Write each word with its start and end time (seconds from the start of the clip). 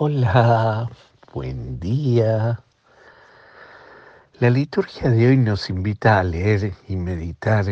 Hola, 0.00 0.88
buen 1.32 1.80
día. 1.80 2.62
La 4.38 4.48
liturgia 4.48 5.10
de 5.10 5.26
hoy 5.26 5.36
nos 5.36 5.70
invita 5.70 6.20
a 6.20 6.22
leer 6.22 6.72
y 6.86 6.94
meditar 6.94 7.64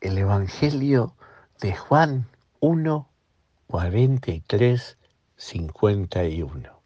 el 0.00 0.16
Evangelio 0.16 1.16
de 1.60 1.74
Juan 1.74 2.28
1, 2.60 3.08
43, 3.66 4.96
51. 5.36 6.82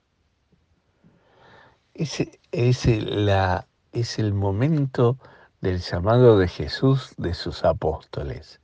Es, 1.93 2.25
es, 2.51 2.87
la, 2.87 3.67
es 3.93 4.19
el 4.19 4.33
momento 4.33 5.19
del 5.61 5.81
llamado 5.81 6.39
de 6.39 6.49
Jesús 6.49 7.13
de 7.19 7.35
sus 7.35 7.67
apóstoles. 7.67 8.63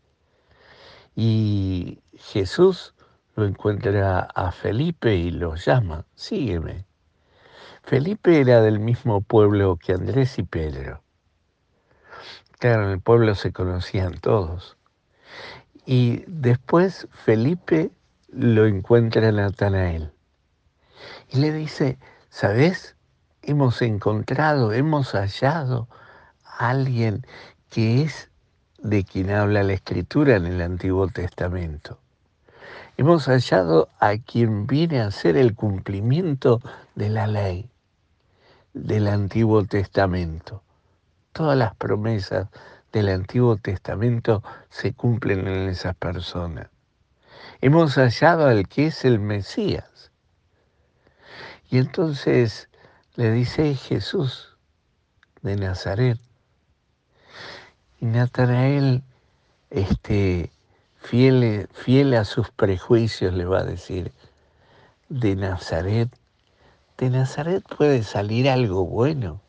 Y 1.14 2.00
Jesús 2.16 2.94
lo 3.34 3.46
encuentra 3.46 4.20
a 4.20 4.52
Felipe 4.52 5.14
y 5.14 5.30
lo 5.30 5.54
llama, 5.54 6.04
sígueme. 6.14 6.84
Felipe 7.82 8.40
era 8.40 8.60
del 8.60 8.78
mismo 8.78 9.22
pueblo 9.22 9.76
que 9.76 9.92
Andrés 9.92 10.38
y 10.38 10.42
Pedro. 10.42 11.02
Claro, 12.58 12.84
en 12.84 12.90
el 12.90 13.00
pueblo 13.00 13.34
se 13.34 13.52
conocían 13.52 14.18
todos. 14.20 14.76
Y 15.86 16.24
después 16.26 17.08
Felipe 17.10 17.90
lo 18.28 18.66
encuentra 18.66 19.28
a 19.28 19.32
Natanael. 19.32 20.12
Y 21.30 21.38
le 21.38 21.52
dice, 21.52 21.98
¿sabes? 22.28 22.96
Hemos 23.42 23.82
encontrado, 23.82 24.72
hemos 24.72 25.12
hallado 25.12 25.88
a 26.44 26.68
alguien 26.68 27.26
que 27.70 28.02
es 28.02 28.30
de 28.78 29.04
quien 29.04 29.30
habla 29.30 29.62
la 29.64 29.72
escritura 29.72 30.36
en 30.36 30.46
el 30.46 30.60
Antiguo 30.60 31.08
Testamento 31.08 32.01
hemos 32.96 33.26
hallado 33.26 33.88
a 33.98 34.16
quien 34.18 34.66
viene 34.66 35.00
a 35.00 35.10
ser 35.10 35.36
el 35.36 35.54
cumplimiento 35.54 36.60
de 36.94 37.08
la 37.08 37.26
ley 37.26 37.70
del 38.74 39.08
Antiguo 39.08 39.64
Testamento. 39.64 40.62
Todas 41.32 41.56
las 41.56 41.74
promesas 41.74 42.48
del 42.92 43.08
Antiguo 43.08 43.56
Testamento 43.56 44.42
se 44.70 44.92
cumplen 44.92 45.48
en 45.48 45.68
esas 45.68 45.94
personas. 45.96 46.68
Hemos 47.60 47.94
hallado 47.96 48.46
al 48.46 48.68
que 48.68 48.86
es 48.86 49.04
el 49.04 49.18
Mesías. 49.18 50.10
Y 51.70 51.78
entonces 51.78 52.68
le 53.16 53.30
dice 53.30 53.74
Jesús 53.74 54.56
de 55.40 55.56
Nazaret. 55.56 56.18
Y 58.00 58.06
Natanael 58.06 59.02
este, 59.72 60.51
fiel, 61.02 61.68
fiel 61.72 62.14
a 62.14 62.24
sus 62.24 62.50
prejuicios, 62.50 63.34
le 63.34 63.44
va 63.44 63.60
a 63.60 63.64
decir, 63.64 64.12
de 65.08 65.36
Nazaret, 65.36 66.08
de 66.96 67.10
Nazaret 67.10 67.62
puede 67.76 68.02
salir 68.02 68.48
algo 68.48 68.86
bueno. 68.86 69.40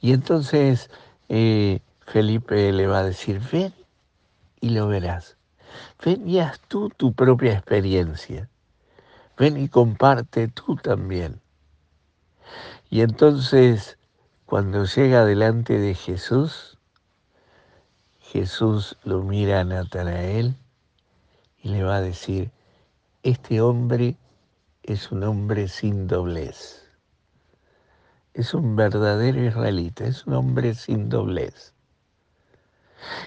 Y 0.00 0.12
entonces 0.12 0.90
eh, 1.28 1.80
Felipe 2.06 2.72
le 2.72 2.86
va 2.86 2.98
a 2.98 3.04
decir, 3.04 3.40
ven 3.50 3.72
y 4.60 4.70
lo 4.70 4.86
verás. 4.86 5.36
Ven 6.04 6.28
y 6.28 6.38
haz 6.40 6.60
tú 6.68 6.90
tu 6.90 7.14
propia 7.14 7.54
experiencia. 7.54 8.48
Ven 9.38 9.56
y 9.56 9.68
comparte 9.68 10.48
tú 10.48 10.76
también. 10.76 11.40
Y 12.90 13.00
entonces, 13.00 13.96
cuando 14.44 14.84
llega 14.84 15.24
delante 15.24 15.78
de 15.78 15.94
Jesús, 15.94 16.78
Jesús 18.32 18.96
lo 19.04 19.22
mira 19.22 19.60
a 19.60 19.64
Natanael 19.64 20.56
y 21.62 21.68
le 21.68 21.82
va 21.82 21.96
a 21.96 22.00
decir, 22.00 22.50
este 23.22 23.60
hombre 23.60 24.16
es 24.82 25.12
un 25.12 25.22
hombre 25.22 25.68
sin 25.68 26.06
doblez. 26.06 26.82
Es 28.32 28.54
un 28.54 28.74
verdadero 28.74 29.44
israelita, 29.44 30.06
es 30.06 30.26
un 30.26 30.32
hombre 30.32 30.74
sin 30.74 31.10
doblez. 31.10 31.74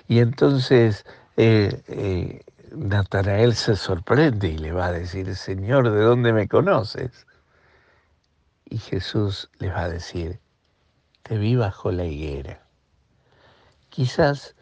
Y 0.07 0.17
entonces 0.17 1.05
eh, 1.37 1.83
eh, 1.87 2.41
Natanael 2.71 3.53
se 3.53 3.75
sorprende 3.75 4.47
y 4.47 4.57
le 4.57 4.71
va 4.71 4.87
a 4.87 4.91
decir, 4.91 5.35
Señor, 5.35 5.91
¿de 5.91 6.01
dónde 6.01 6.33
me 6.33 6.47
conoces? 6.47 7.27
Y 8.67 8.79
Jesús 8.79 9.51
le 9.59 9.69
va 9.69 9.81
a 9.81 9.89
decir, 9.89 10.39
te 11.21 11.37
vi 11.37 11.55
bajo 11.55 11.91
la 11.91 12.05
higuera. 12.05 12.65
Quizás 13.89 14.55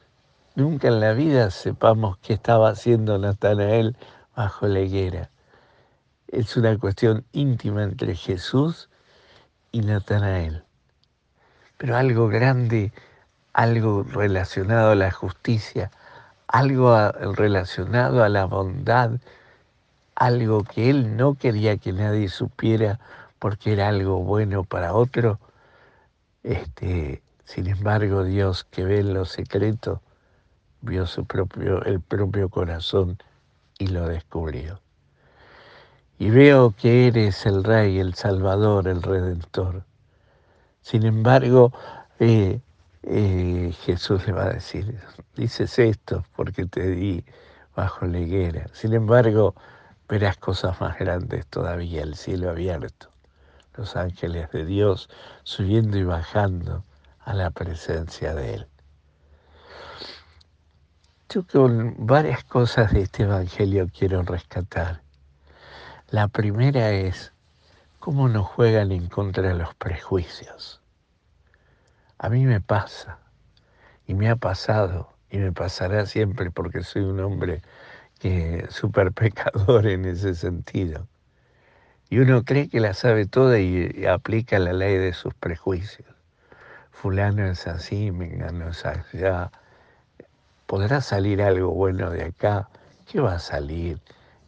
Nunca 0.56 0.88
en 0.88 1.00
la 1.00 1.14
vida 1.14 1.50
sepamos 1.50 2.19
qué 2.19 2.34
estaba 2.34 2.69
haciendo 2.69 3.18
Natanael 3.18 3.97
bajo 4.36 4.68
la 4.68 4.81
higuera. 4.81 5.31
Es 6.28 6.56
una 6.58 6.78
cuestión 6.78 7.25
íntima 7.31 7.81
entre 7.81 8.16
Jesús 8.16 8.88
y 9.72 9.81
Natanael. 9.81 10.64
Pero 11.78 11.97
algo 11.97 12.28
grande, 12.28 12.94
algo 13.52 14.03
relacionado 14.03 14.91
a 14.91 14.96
la 14.96 15.09
justicia, 15.09 15.90
algo 16.47 17.12
relacionado 17.12 18.24
a 18.24 18.30
la 18.30 18.46
bondad, 18.46 19.09
algo 20.14 20.66
que 20.66 20.91
él 20.91 21.18
no 21.18 21.34
quería 21.34 21.78
que 21.78 21.94
nadie 21.94 22.30
supiera 22.30 23.00
porque 23.40 23.74
era 23.74 23.88
algo 23.88 24.20
bueno 24.20 24.64
para 24.64 24.94
otro. 24.94 25.40
Este, 26.44 27.24
sin 27.44 27.66
embargo, 27.66 28.24
Dios 28.24 28.66
que 28.66 28.84
ve 28.84 29.00
en 29.00 29.16
lo 29.16 29.25
secreto, 29.25 30.03
vio 30.83 31.07
su 31.07 31.25
propio, 31.25 31.81
el 31.85 32.01
propio 32.01 32.49
corazón 32.49 33.17
y 33.79 33.88
lo 33.88 34.07
descubrió. 34.07 34.81
Y 36.19 36.29
veo 36.29 36.75
que 36.77 37.07
eres 37.07 37.45
el 37.45 37.63
Rey, 37.63 37.99
el 37.99 38.13
Salvador, 38.13 38.88
el 38.88 39.01
Redentor. 39.01 39.85
Sin 40.81 41.05
embargo, 41.05 41.72
eh, 42.19 42.59
eh, 43.03 43.73
Jesús 43.81 44.27
le 44.27 44.33
va 44.33 44.43
a 44.43 44.53
decir, 44.53 44.99
dices 45.35 45.79
esto 45.79 46.25
porque 46.35 46.66
te 46.66 46.85
di 46.88 47.23
bajo 47.75 48.05
la 48.05 48.19
higuera. 48.19 48.67
Sin 48.73 48.93
embargo, 48.93 49.55
verás 50.09 50.38
cosas 50.38 50.79
más 50.81 50.99
grandes 50.99 51.47
todavía, 51.47 52.03
el 52.03 52.16
cielo 52.16 52.49
abierto, 52.49 53.09
los 53.75 53.95
ángeles 53.95 54.51
de 54.51 54.66
Dios 54.66 55.09
subiendo 55.43 55.97
y 55.97 56.03
bajando 56.03 56.83
a 57.19 57.33
la 57.33 57.51
presencia 57.51 58.35
de 58.35 58.55
Él 58.55 58.67
con 61.41 61.95
varias 61.97 62.44
cosas 62.44 62.94
de 62.94 63.01
este 63.01 63.23
Evangelio 63.23 63.89
quiero 63.91 64.21
rescatar. 64.21 65.01
La 66.11 66.27
primera 66.27 66.91
es 66.91 67.33
cómo 67.97 68.29
nos 68.29 68.45
juegan 68.45 68.91
en 68.91 69.07
contra 69.07 69.47
de 69.47 69.55
los 69.55 69.73
prejuicios. 69.73 70.79
A 72.19 72.29
mí 72.29 72.45
me 72.45 72.61
pasa, 72.61 73.17
y 74.05 74.13
me 74.13 74.29
ha 74.29 74.35
pasado, 74.35 75.11
y 75.31 75.39
me 75.39 75.51
pasará 75.51 76.05
siempre 76.05 76.51
porque 76.51 76.83
soy 76.83 77.01
un 77.01 77.19
hombre 77.19 77.63
que 78.19 78.67
súper 78.69 79.11
pecador 79.11 79.88
en 79.88 80.05
ese 80.05 80.35
sentido. 80.35 81.07
Y 82.11 82.19
uno 82.19 82.43
cree 82.43 82.69
que 82.69 82.79
la 82.79 82.93
sabe 82.93 83.25
toda 83.25 83.59
y, 83.59 84.05
aplica 84.05 84.59
la 84.59 84.73
ley 84.73 84.97
de 84.97 85.13
sus 85.13 85.33
prejuicios. 85.33 86.07
Fulano 86.91 87.47
es 87.47 87.66
así, 87.66 88.11
mengano 88.11 88.69
es 88.69 88.85
allá 88.85 89.49
¿Podrá 90.66 91.01
salir 91.01 91.41
algo 91.41 91.72
bueno 91.72 92.09
de 92.09 92.24
acá? 92.24 92.69
¿Qué 93.06 93.19
va 93.19 93.35
a 93.35 93.40
salir? 93.40 94.00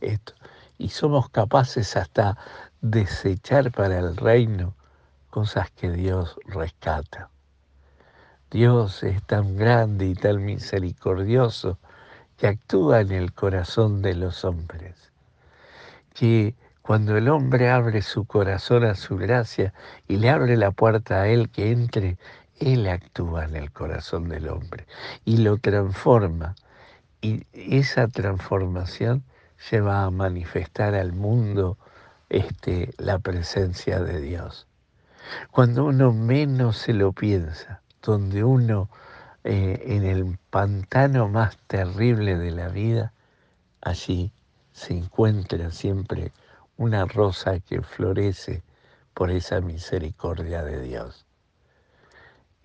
Esto. 0.01 0.33
Y 0.77 0.89
somos 0.89 1.29
capaces 1.29 1.95
hasta 1.95 2.37
desechar 2.81 3.71
para 3.71 3.99
el 3.99 4.15
reino 4.17 4.75
cosas 5.29 5.69
que 5.71 5.91
Dios 5.91 6.37
rescata. 6.45 7.29
Dios 8.51 9.03
es 9.03 9.21
tan 9.23 9.57
grande 9.57 10.05
y 10.05 10.15
tan 10.15 10.45
misericordioso 10.45 11.77
que 12.37 12.47
actúa 12.47 13.01
en 13.01 13.11
el 13.11 13.33
corazón 13.33 14.01
de 14.01 14.15
los 14.15 14.45
hombres, 14.45 15.11
que 16.13 16.55
cuando 16.81 17.17
el 17.17 17.29
hombre 17.29 17.69
abre 17.69 18.01
su 18.01 18.25
corazón 18.25 18.83
a 18.83 18.95
su 18.95 19.17
gracia 19.17 19.73
y 20.07 20.17
le 20.17 20.29
abre 20.29 20.55
la 20.55 20.71
puerta 20.71 21.21
a 21.21 21.27
Él 21.27 21.49
que 21.49 21.71
entre, 21.71 22.17
él 22.59 22.87
actúa 22.87 23.45
en 23.45 23.55
el 23.55 23.71
corazón 23.71 24.29
del 24.29 24.49
hombre 24.49 24.87
y 25.25 25.37
lo 25.37 25.57
transforma. 25.57 26.55
Y 27.21 27.45
esa 27.53 28.07
transformación 28.07 29.23
lleva 29.71 30.03
a 30.03 30.11
manifestar 30.11 30.95
al 30.95 31.13
mundo 31.13 31.77
este, 32.29 32.93
la 32.97 33.19
presencia 33.19 33.99
de 33.99 34.21
Dios. 34.21 34.67
Cuando 35.51 35.85
uno 35.85 36.13
menos 36.13 36.77
se 36.77 36.93
lo 36.93 37.11
piensa, 37.13 37.81
donde 38.01 38.43
uno 38.43 38.89
eh, 39.43 39.81
en 39.85 40.03
el 40.03 40.37
pantano 40.49 41.27
más 41.27 41.57
terrible 41.67 42.37
de 42.37 42.51
la 42.51 42.69
vida, 42.69 43.13
allí 43.81 44.31
se 44.71 44.93
encuentra 44.93 45.71
siempre 45.71 46.31
una 46.77 47.05
rosa 47.05 47.59
que 47.59 47.81
florece 47.81 48.63
por 49.13 49.31
esa 49.31 49.61
misericordia 49.61 50.63
de 50.63 50.81
Dios. 50.81 51.24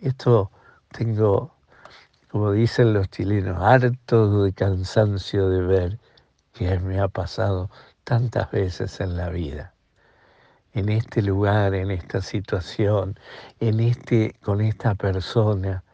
Esto 0.00 0.50
tengo, 0.93 1.55
como 2.31 2.52
dicen 2.52 2.94
los 2.94 3.11
chilenos, 3.11 3.58
harto 3.61 4.44
de 4.44 4.52
cansancio 4.55 5.50
de 5.50 5.62
ver 5.62 5.99
que 6.55 6.79
me 6.81 7.00
ha 7.00 7.08
pasado 7.08 7.70
tantas 8.05 8.50
veces 8.50 9.00
en 9.00 9.17
la 9.19 9.29
vida. 9.29 9.75
en 10.73 10.88
este 10.88 11.23
lugar, 11.23 11.75
en 11.75 11.91
esta 11.91 12.23
situación, 12.23 13.19
en 13.61 13.81
este, 13.81 14.35
con 14.43 14.61
esta 14.61 14.94
persona, 14.94 15.85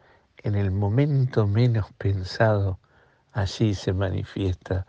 en 0.43 0.55
el 0.55 0.71
momento 0.71 1.47
menos 1.47 1.87
pensado, 1.97 2.79
allí 3.33 3.75
se 3.75 3.93
manifiesta 3.93 4.85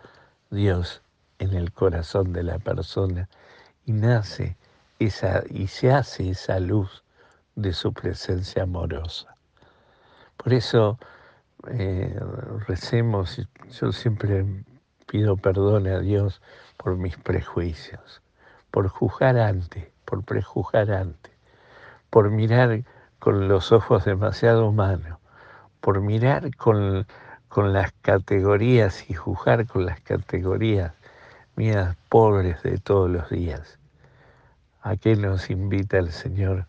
Dios 0.50 1.02
en 1.38 1.54
el 1.54 1.72
corazón 1.72 2.32
de 2.32 2.42
la 2.44 2.58
persona 2.58 3.28
y 3.86 3.92
nace 3.92 4.56
esa 4.98 5.42
y 5.50 5.68
se 5.68 5.92
hace 5.92 6.30
esa 6.30 6.60
luz 6.60 7.04
de 7.58 7.72
su 7.72 7.93
presencia 7.93 8.62
amorosa. 8.62 9.34
Por 10.37 10.52
eso 10.52 10.96
eh, 11.69 12.16
recemos, 12.69 13.44
yo 13.81 13.90
siempre 13.90 14.44
pido 15.06 15.37
perdón 15.37 15.88
a 15.88 15.99
Dios 15.99 16.40
por 16.76 16.96
mis 16.96 17.16
prejuicios, 17.16 18.22
por 18.70 18.87
juzgar 18.88 19.38
antes, 19.38 19.88
por 20.05 20.22
prejuzgar 20.22 20.93
antes, 20.93 21.32
por 22.10 22.31
mirar 22.31 22.84
con 23.19 23.49
los 23.49 23.72
ojos 23.72 24.04
demasiado 24.04 24.69
humanos, 24.69 25.19
por 25.81 26.00
mirar 26.00 26.54
con, 26.56 27.08
con 27.49 27.72
las 27.72 27.90
categorías 28.02 29.11
y 29.11 29.14
juzgar 29.14 29.66
con 29.66 29.84
las 29.84 30.00
categorías 30.00 30.93
mías 31.56 31.96
pobres 32.08 32.62
de 32.62 32.78
todos 32.78 33.11
los 33.11 33.28
días. 33.31 33.81
¿A 34.81 34.96
qué 34.96 35.16
nos 35.16 35.50
invita 35.50 35.99
el 35.99 36.12
Señor? 36.12 36.69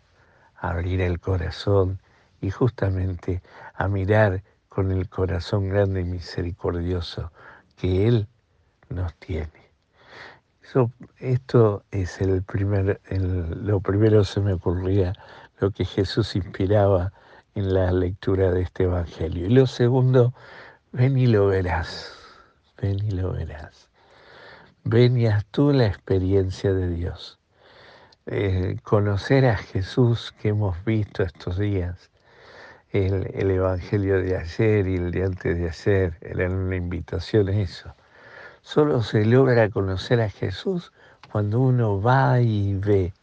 Abrir 0.59 1.01
el 1.01 1.19
corazón 1.19 2.00
y 2.41 2.51
justamente 2.51 3.41
a 3.73 3.88
mirar 3.88 4.44
con 4.67 4.91
el 4.91 5.09
corazón 5.09 5.69
grande 5.69 6.01
y 6.01 6.06
misericordioso 6.06 7.31
que 7.77 8.07
Él 8.07 8.27
nos 8.89 9.13
tiene. 9.15 9.71
esto 11.17 11.83
es 11.91 12.21
el 12.21 12.44
primer, 12.44 13.01
lo 13.09 13.79
primero 13.79 14.23
se 14.23 14.39
me 14.41 14.53
ocurría, 14.53 15.13
lo 15.59 15.71
que 15.71 15.85
Jesús 15.85 16.35
inspiraba 16.35 17.11
en 17.56 17.73
la 17.73 17.91
lectura 17.91 18.51
de 18.51 18.61
este 18.61 18.83
Evangelio. 18.83 19.47
Y 19.47 19.50
lo 19.50 19.67
segundo, 19.67 20.33
ven 20.91 21.17
y 21.17 21.27
lo 21.27 21.47
verás, 21.47 22.13
ven 22.81 23.03
y 23.03 23.11
lo 23.11 23.33
verás. 23.33 23.89
Ven 24.83 25.17
y 25.17 25.27
haz 25.27 25.45
tú 25.45 25.71
la 25.71 25.88
experiencia 25.88 26.73
de 26.73 26.89
Dios. 26.89 27.38
Eh, 28.31 28.77
conocer 28.83 29.47
a 29.47 29.57
Jesús 29.57 30.35
que 30.39 30.49
hemos 30.49 30.85
visto 30.85 31.23
estos 31.23 31.57
días, 31.57 32.11
el, 32.91 33.31
el, 33.33 33.49
Evangelio 33.49 34.21
de 34.21 34.37
ayer 34.37 34.87
y 34.87 34.97
el 34.97 35.09
de 35.09 35.23
antes 35.23 35.57
de 35.57 35.67
ayer, 35.67 36.15
eran 36.21 36.53
una 36.53 36.75
invitación 36.75 37.49
a 37.49 37.59
eso. 37.59 37.95
Solo 38.61 39.01
se 39.01 39.25
logra 39.25 39.71
conocer 39.71 40.21
a 40.21 40.29
Jesús 40.29 40.91
cuando 41.31 41.59
uno 41.59 41.99
va 41.99 42.39
y 42.39 42.75
ve, 42.75 43.13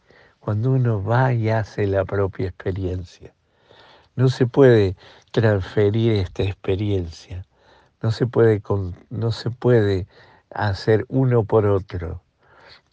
cuando 0.41 0.71
uno 0.71 1.01
va 1.01 1.31
y 1.31 1.51
hace 1.51 1.87
la 1.87 2.03
propia 2.03 2.49
experiencia. 2.49 3.33
No 4.17 4.27
se 4.27 4.45
puede 4.45 4.97
transferir 5.31 6.15
esta 6.15 6.43
experiencia, 6.43 7.45
no 8.01 8.11
se 8.11 8.27
puede, 8.27 8.61
no 9.09 9.31
se 9.31 9.51
puede 9.51 10.05
hacer 10.49 11.05
uno 11.07 11.45
por 11.45 11.65
otro, 11.65 12.21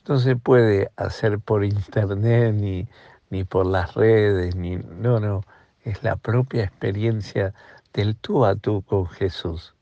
no 0.07 0.19
se 0.19 0.37
puede 0.37 0.91
hacer 0.97 1.39
por 1.39 1.65
internet 1.65 2.55
ni, 2.55 2.89
ni 3.31 3.45
por 3.45 3.67
las 3.67 3.95
redes, 3.95 4.55
ni, 4.55 4.77
no, 4.77 5.19
no, 5.21 5.45
es 5.83 6.03
la 6.03 6.17
propia 6.17 6.65
experiencia 6.65 7.55
del 7.93 8.17
tú 8.17 8.45
a 8.45 8.55
tú 8.55 8.83
con 8.83 9.07
Jesús. 9.07 9.75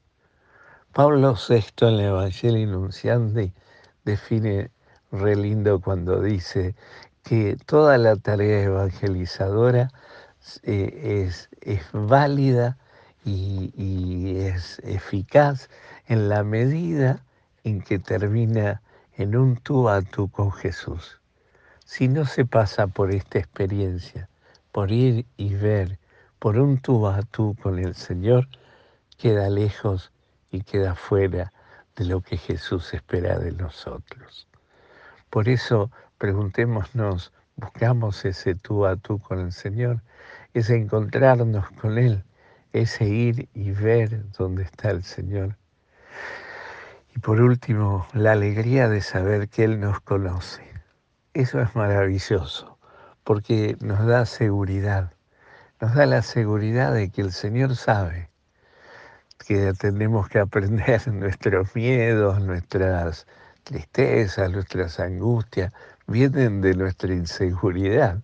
Pablo 0.92 1.34
VI 1.34 1.64
en 1.80 1.94
el 1.94 2.00
Evangelio 2.00 2.62
Inunciante 2.62 3.52
define 4.04 4.70
re 5.10 5.36
lindo 5.36 5.80
cuando 5.80 6.20
dice 6.20 6.74
que 7.24 7.56
toda 7.66 7.98
la 7.98 8.16
tarea 8.16 8.64
evangelizadora 8.64 9.90
eh, 10.62 11.24
es, 11.26 11.48
es, 11.60 11.82
válida 11.92 12.76
y, 13.24 13.72
y, 13.76 14.38
es 14.38 14.80
eficaz 14.80 15.68
en 16.06 16.28
la 16.28 16.42
medida 16.42 17.24
en 17.64 17.80
que 17.80 17.98
termina 17.98 18.82
en 19.22 19.36
un 19.36 19.56
tú 19.56 19.88
a 19.88 20.02
tú 20.02 20.28
con 20.28 20.50
Jesús. 20.50 21.20
Si 21.84 22.08
no 22.08 22.24
se 22.26 22.44
pasa 22.44 22.88
por 22.88 23.12
esta 23.12 23.38
experiencia, 23.38 24.28
por 24.72 24.90
ir 24.90 25.26
y 25.36 25.54
ver, 25.54 26.00
por 26.40 26.58
un 26.58 26.78
tú 26.78 27.06
a 27.06 27.22
tú 27.22 27.56
con 27.62 27.78
el 27.78 27.94
Señor, 27.94 28.48
queda 29.18 29.48
lejos 29.48 30.10
y 30.50 30.62
queda 30.62 30.96
fuera 30.96 31.52
de 31.94 32.04
lo 32.04 32.20
que 32.20 32.36
Jesús 32.36 32.92
espera 32.94 33.38
de 33.38 33.52
nosotros. 33.52 34.48
Por 35.30 35.48
eso 35.48 35.92
preguntémonos, 36.18 37.32
buscamos 37.54 38.24
ese 38.24 38.56
tú 38.56 38.86
a 38.86 38.96
tú 38.96 39.20
con 39.20 39.38
el 39.38 39.52
Señor, 39.52 40.02
ese 40.52 40.74
encontrarnos 40.74 41.70
con 41.80 41.96
Él, 41.96 42.24
ese 42.72 43.04
ir 43.04 43.48
y 43.54 43.70
ver 43.70 44.32
dónde 44.32 44.64
está 44.64 44.90
el 44.90 45.04
Señor. 45.04 45.56
Y 47.14 47.18
por 47.18 47.40
último, 47.40 48.06
la 48.14 48.32
alegría 48.32 48.88
de 48.88 49.02
saber 49.02 49.48
que 49.48 49.64
Él 49.64 49.80
nos 49.80 50.00
conoce. 50.00 50.62
Eso 51.34 51.60
es 51.60 51.74
maravilloso, 51.76 52.78
porque 53.24 53.76
nos 53.80 54.06
da 54.06 54.24
seguridad, 54.26 55.12
nos 55.80 55.94
da 55.94 56.06
la 56.06 56.22
seguridad 56.22 56.92
de 56.94 57.10
que 57.10 57.20
el 57.20 57.32
Señor 57.32 57.76
sabe 57.76 58.30
que 59.46 59.72
tenemos 59.74 60.28
que 60.28 60.38
aprender 60.38 61.06
nuestros 61.12 61.74
miedos, 61.74 62.40
nuestras 62.40 63.26
tristezas, 63.64 64.50
nuestras 64.50 64.98
angustias, 65.00 65.72
vienen 66.06 66.60
de 66.60 66.74
nuestra 66.74 67.12
inseguridad. 67.12 68.22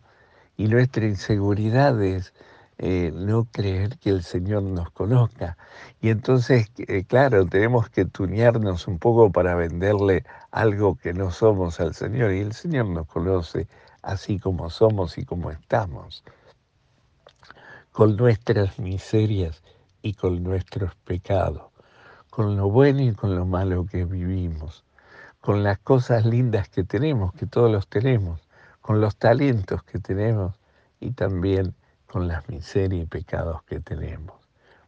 Y 0.56 0.68
nuestra 0.68 1.06
inseguridad 1.06 2.02
es 2.02 2.32
eh, 2.78 3.12
no 3.14 3.44
creer 3.52 3.98
que 3.98 4.10
el 4.10 4.22
Señor 4.22 4.62
nos 4.62 4.90
conozca. 4.90 5.56
Y 6.00 6.10
entonces, 6.10 6.70
eh, 6.78 7.04
claro, 7.04 7.46
tenemos 7.46 7.90
que 7.90 8.04
tuñarnos 8.04 8.88
un 8.88 8.98
poco 8.98 9.30
para 9.30 9.54
venderle 9.54 10.24
algo 10.50 10.96
que 10.96 11.12
no 11.12 11.30
somos 11.30 11.80
al 11.80 11.94
Señor. 11.94 12.32
Y 12.32 12.40
el 12.40 12.52
Señor 12.52 12.86
nos 12.86 13.06
conoce 13.06 13.68
así 14.02 14.38
como 14.38 14.70
somos 14.70 15.18
y 15.18 15.24
como 15.24 15.50
estamos, 15.50 16.24
con 17.92 18.16
nuestras 18.16 18.78
miserias 18.78 19.62
y 20.02 20.14
con 20.14 20.42
nuestros 20.42 20.94
pecados, 20.96 21.62
con 22.30 22.56
lo 22.56 22.70
bueno 22.70 23.02
y 23.02 23.12
con 23.14 23.34
lo 23.34 23.44
malo 23.44 23.86
que 23.86 24.04
vivimos 24.04 24.84
con 25.40 25.62
las 25.62 25.78
cosas 25.78 26.26
lindas 26.26 26.68
que 26.68 26.84
tenemos, 26.84 27.32
que 27.32 27.46
todos 27.46 27.70
los 27.70 27.88
tenemos, 27.88 28.40
con 28.80 29.00
los 29.00 29.16
talentos 29.16 29.82
que 29.82 29.98
tenemos 29.98 30.54
y 31.00 31.12
también 31.12 31.74
con 32.10 32.28
las 32.28 32.48
miserias 32.48 33.02
y 33.02 33.06
pecados 33.06 33.62
que 33.64 33.80
tenemos. 33.80 34.34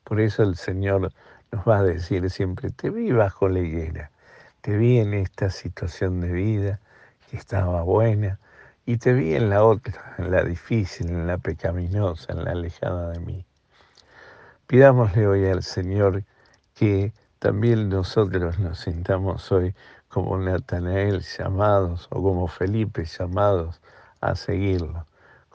Por 0.05 0.21
eso 0.21 0.43
el 0.43 0.57
Señor 0.57 1.13
nos 1.53 1.69
va 1.69 1.79
a 1.79 1.83
decir 1.83 2.29
siempre, 2.31 2.71
te 2.71 2.91
vi 2.91 3.13
bajo 3.13 3.49
la 3.49 3.61
higuera, 3.61 4.11
te 4.61 4.77
vi 4.77 4.99
en 4.99 5.15
esta 5.15 5.51
situación 5.51 6.21
de 6.21 6.33
vida 6.33 6.81
que 7.31 7.37
estaba 7.37 7.83
buena 7.83 8.39
y 8.87 8.97
te 8.97 9.13
vi 9.13 9.35
en 9.35 9.51
la 9.51 9.63
otra, 9.63 10.15
en 10.19 10.31
la 10.31 10.43
difícil, 10.43 11.09
en 11.09 11.27
la 11.27 11.39
pecaminosa, 11.39 12.33
en 12.33 12.45
la 12.45 12.53
alejada 12.53 13.11
de 13.11 13.21
mí. 13.21 13.45
Pidámosle 14.67 15.27
hoy 15.27 15.47
al 15.47 15.63
Señor 15.63 16.25
que 16.75 17.13
también 17.39 17.89
nosotros 17.89 18.59
nos 18.59 18.81
sintamos 18.81 19.51
hoy 19.53 19.75
como 20.09 20.37
Natanael 20.39 21.21
llamados 21.21 22.07
o 22.11 22.23
como 22.23 22.49
Felipe 22.49 23.05
llamados 23.05 23.81
a 24.21 24.35
seguirlo, 24.35 25.07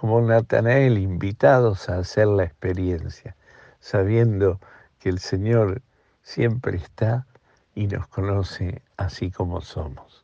como 0.05 0.21
Natanael 0.21 0.99
invitados 0.99 1.89
a 1.89 1.97
hacer 1.97 2.27
la 2.27 2.43
experiencia, 2.43 3.35
sabiendo 3.79 4.59
que 4.99 5.09
el 5.09 5.17
Señor 5.17 5.81
siempre 6.21 6.77
está 6.77 7.25
y 7.73 7.87
nos 7.87 8.05
conoce 8.05 8.83
así 8.97 9.31
como 9.31 9.61
somos. 9.61 10.23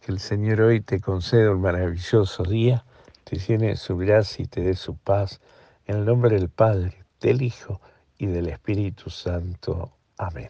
Que 0.00 0.12
el 0.12 0.20
Señor 0.20 0.60
hoy 0.60 0.80
te 0.80 1.00
conceda 1.00 1.50
un 1.50 1.60
maravilloso 1.60 2.44
día, 2.44 2.84
te 3.24 3.38
llene 3.38 3.74
su 3.74 3.96
gracia 3.96 4.44
y 4.44 4.46
te 4.46 4.60
dé 4.60 4.76
su 4.76 4.96
paz, 4.96 5.40
en 5.86 5.96
el 5.96 6.04
nombre 6.04 6.36
del 6.36 6.48
Padre, 6.48 7.02
del 7.20 7.42
Hijo 7.42 7.80
y 8.16 8.26
del 8.26 8.46
Espíritu 8.46 9.10
Santo. 9.10 9.90
Amén. 10.18 10.46